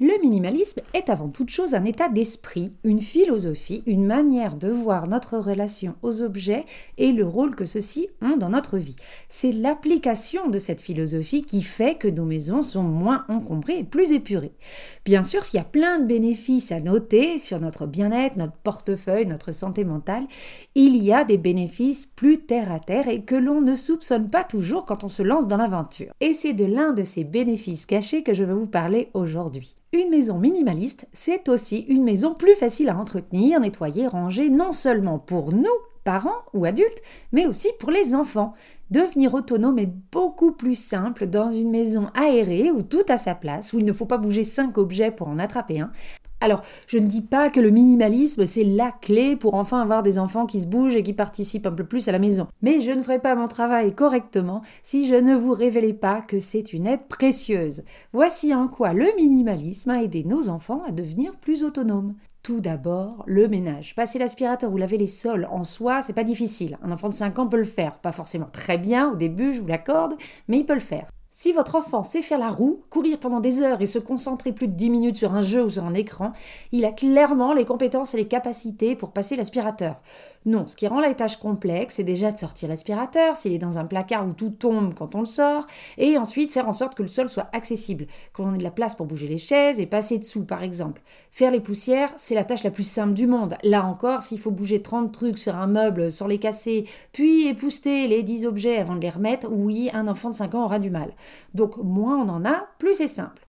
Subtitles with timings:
[0.00, 5.08] Le minimalisme est avant toute chose un état d'esprit, une philosophie, une manière de voir
[5.08, 6.66] notre relation aux objets
[6.98, 8.94] et le rôle que ceux-ci ont dans notre vie.
[9.28, 14.12] C'est l'application de cette philosophie qui fait que nos maisons sont moins encombrées et plus
[14.12, 14.52] épurées.
[15.04, 19.26] Bien sûr, s'il y a plein de bénéfices à noter sur notre bien-être, notre portefeuille,
[19.26, 20.28] notre santé mentale,
[20.76, 24.44] il y a des bénéfices plus terre à terre et que l'on ne soupçonne pas
[24.44, 26.12] toujours quand on se lance dans l'aventure.
[26.20, 29.74] Et c'est de l'un de ces bénéfices cachés que je vais vous parler aujourd'hui.
[29.94, 35.18] Une maison minimaliste, c'est aussi une maison plus facile à entretenir, nettoyer, ranger, non seulement
[35.18, 35.64] pour nous,
[36.04, 38.52] parents ou adultes, mais aussi pour les enfants.
[38.90, 43.72] Devenir autonome est beaucoup plus simple dans une maison aérée où tout a sa place,
[43.72, 45.90] où il ne faut pas bouger cinq objets pour en attraper un,
[46.40, 50.18] alors, je ne dis pas que le minimalisme, c'est la clé pour enfin avoir des
[50.20, 52.46] enfants qui se bougent et qui participent un peu plus à la maison.
[52.62, 56.38] Mais je ne ferai pas mon travail correctement si je ne vous révélais pas que
[56.38, 57.82] c'est une aide précieuse.
[58.12, 62.14] Voici en quoi le minimalisme a aidé nos enfants à devenir plus autonomes.
[62.44, 63.96] Tout d'abord, le ménage.
[63.96, 66.78] Passer l'aspirateur ou laver les sols en soi, c'est pas difficile.
[66.82, 67.98] Un enfant de 5 ans peut le faire.
[67.98, 70.14] Pas forcément très bien au début, je vous l'accorde,
[70.46, 71.10] mais il peut le faire.
[71.40, 74.66] Si votre enfant sait faire la roue, courir pendant des heures et se concentrer plus
[74.66, 76.32] de 10 minutes sur un jeu ou sur un écran,
[76.72, 80.00] il a clairement les compétences et les capacités pour passer l'aspirateur.
[80.46, 83.78] Non, ce qui rend la tâche complexe, c'est déjà de sortir l'aspirateur, s'il est dans
[83.78, 87.02] un placard où tout tombe quand on le sort, et ensuite faire en sorte que
[87.02, 90.18] le sol soit accessible, qu'on ait de la place pour bouger les chaises et passer
[90.18, 91.02] dessous, par exemple.
[91.30, 93.56] Faire les poussières, c'est la tâche la plus simple du monde.
[93.64, 98.06] Là encore, s'il faut bouger 30 trucs sur un meuble sans les casser, puis épouster
[98.06, 100.90] les 10 objets avant de les remettre, oui, un enfant de 5 ans aura du
[100.90, 101.12] mal.
[101.54, 103.47] Donc moins on en a, plus c'est simple.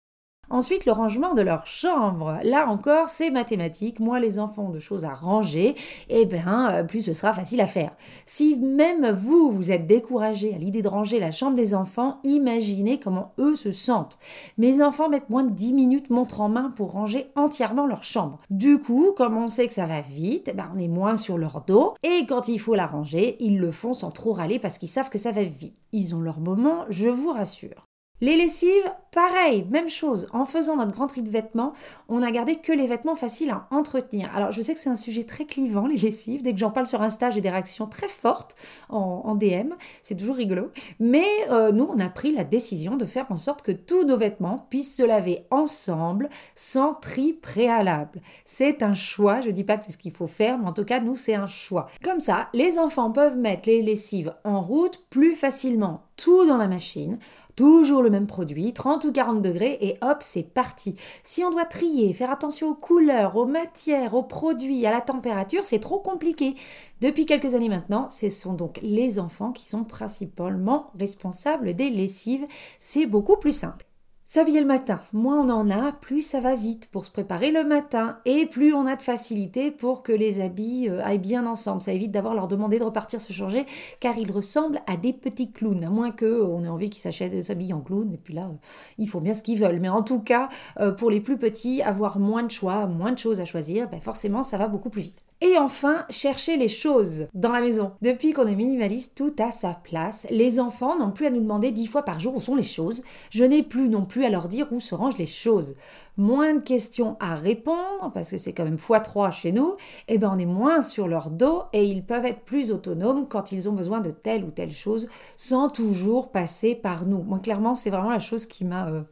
[0.51, 2.39] Ensuite, le rangement de leur chambre.
[2.43, 4.01] Là encore, c'est mathématique.
[4.01, 5.75] Moins les enfants ont de choses à ranger,
[6.09, 7.93] eh bien, euh, plus ce sera facile à faire.
[8.25, 12.99] Si même vous, vous êtes découragé à l'idée de ranger la chambre des enfants, imaginez
[12.99, 14.19] comment eux se sentent.
[14.57, 18.41] Mes enfants mettent moins de 10 minutes montre en main pour ranger entièrement leur chambre.
[18.49, 21.63] Du coup, comme on sait que ça va vite, ben on est moins sur leur
[21.67, 24.89] dos, et quand il faut la ranger, ils le font sans trop râler parce qu'ils
[24.89, 25.77] savent que ça va vite.
[25.93, 27.88] Ils ont leur moment, je vous rassure.
[28.21, 30.27] Les lessives, pareil, même chose.
[30.33, 31.73] En faisant notre grand tri de vêtements,
[32.09, 34.29] on a gardé que les vêtements faciles à entretenir.
[34.35, 36.43] Alors je sais que c'est un sujet très clivant, les lessives.
[36.43, 38.57] Dès que j'en parle sur Insta, j'ai des réactions très fortes
[38.89, 39.75] en, DM.
[40.03, 40.73] C'est toujours rigolo.
[40.99, 44.17] Mais euh, nous, on a pris la décision de faire en sorte que tous nos
[44.17, 48.21] vêtements puissent se laver ensemble, sans tri préalable.
[48.45, 49.43] C'est un choix.
[49.43, 51.37] Je dis pas que c'est ce qu'il faut faire, mais en tout cas, nous, c'est
[51.37, 51.89] un choix.
[52.03, 56.03] Comme ça, les enfants peuvent mettre les lessives en route plus facilement.
[56.17, 57.21] Tout dans la machine
[57.59, 60.95] toujours le même produit, 30 ou 40 degrés, et hop, c'est parti.
[61.25, 65.65] Si on doit trier, faire attention aux couleurs, aux matières, aux produits, à la température,
[65.65, 66.55] c'est trop compliqué.
[67.01, 72.47] Depuis quelques années maintenant, ce sont donc les enfants qui sont principalement responsables des lessives.
[72.79, 73.88] C'est beaucoup plus simple.
[74.31, 77.65] S'habiller le matin, moins on en a, plus ça va vite pour se préparer le
[77.65, 81.81] matin et plus on a de facilité pour que les habits euh, aillent bien ensemble.
[81.81, 83.65] Ça évite d'avoir leur demander de repartir se changer
[84.01, 87.41] car ils ressemblent à des petits clowns, à moins qu'on ait envie qu'ils s'achètent de
[87.41, 88.57] s'habiller en clown et puis là, euh,
[88.99, 89.81] ils font bien ce qu'ils veulent.
[89.81, 93.19] Mais en tout cas, euh, pour les plus petits, avoir moins de choix, moins de
[93.19, 95.25] choses à choisir, ben forcément ça va beaucoup plus vite.
[95.41, 97.93] Et enfin, chercher les choses dans la maison.
[98.03, 100.27] Depuis qu'on est minimaliste, tout a sa place.
[100.31, 103.05] Les enfants n'ont plus à nous demander dix fois par jour où sont les choses.
[103.31, 105.75] Je n'ai plus non plus à leur dire où se rangent les choses.
[106.17, 109.77] Moins de questions à répondre, parce que c'est quand même x3 chez nous,
[110.09, 113.29] et eh ben on est moins sur leur dos et ils peuvent être plus autonomes
[113.29, 117.23] quand ils ont besoin de telle ou telle chose sans toujours passer par nous.
[117.23, 118.89] Moi, clairement, c'est vraiment la chose qui m'a...
[118.89, 119.03] Euh,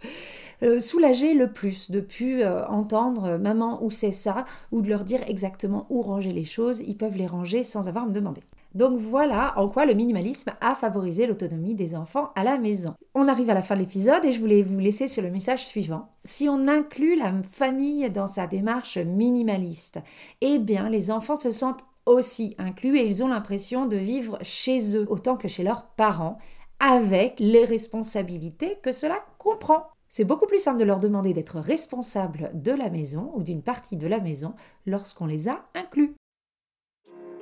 [0.63, 4.89] euh, soulager le plus de plus euh, entendre euh, maman où c'est ça ou de
[4.89, 6.81] leur dire exactement où ranger les choses.
[6.81, 8.41] Ils peuvent les ranger sans avoir à me demander.
[8.77, 12.93] Donc voilà en quoi le minimalisme a favorisé l'autonomie des enfants à la maison.
[13.15, 15.65] On arrive à la fin de l'épisode et je voulais vous laisser sur le message
[15.65, 16.11] suivant.
[16.25, 20.01] Si on inclut la famille dans sa démarche minimaliste,
[20.43, 24.95] eh bien les enfants se sentent aussi inclus et ils ont l'impression de vivre chez
[24.95, 26.37] eux autant que chez leurs parents
[26.79, 29.87] avec les responsabilités que cela comprend.
[30.11, 33.97] C'est beaucoup plus simple de leur demander d'être responsables de la maison ou d'une partie
[33.97, 34.53] de la maison
[34.85, 36.06] lorsqu'on les a inclus.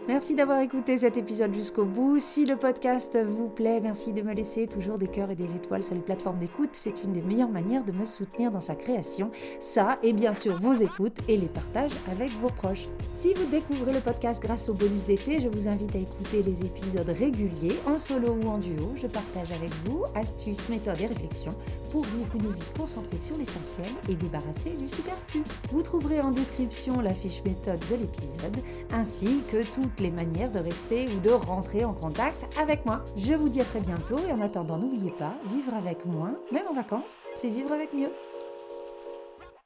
[0.07, 2.19] Merci d'avoir écouté cet épisode jusqu'au bout.
[2.19, 5.83] Si le podcast vous plaît, merci de me laisser toujours des cœurs et des étoiles
[5.83, 6.69] sur les plateformes d'écoute.
[6.73, 9.31] C'est une des meilleures manières de me soutenir dans sa création.
[9.61, 12.87] Ça, et bien sûr vos écoutes et les partages avec vos proches.
[13.15, 16.67] Si vous découvrez le podcast grâce au bonus d'été, je vous invite à écouter les
[16.67, 18.93] épisodes réguliers, en solo ou en duo.
[18.97, 21.55] Je partage avec vous astuces, méthodes et réflexions
[21.91, 25.43] pour vivre une vie sur l'essentiel et débarrassée du superflu.
[25.71, 28.57] Vous trouverez en description la fiche méthode de l'épisode,
[28.93, 33.05] ainsi que tout les manières de rester ou de rentrer en contact avec moi.
[33.17, 36.67] Je vous dis à très bientôt et en attendant, n'oubliez pas, vivre avec moins, même
[36.69, 38.11] en vacances, c'est vivre avec mieux.